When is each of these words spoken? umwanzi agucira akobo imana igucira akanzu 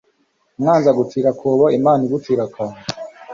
umwanzi 0.57 0.87
agucira 0.91 1.27
akobo 1.33 1.65
imana 1.77 2.01
igucira 2.07 2.41
akanzu 2.47 2.83